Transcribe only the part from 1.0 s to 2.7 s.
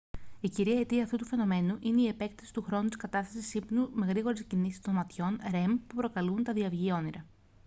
αυτού του φαινομένου είναι η επέκταση του